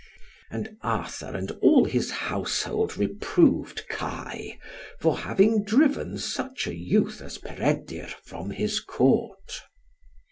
[0.49, 4.57] And Arthur and all his household reproved Kai,
[4.99, 9.61] for having driven such a youth as Peredur from his Court.